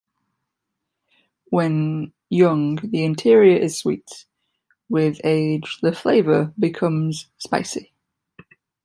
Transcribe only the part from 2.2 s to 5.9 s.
young, the interior is sweet, with age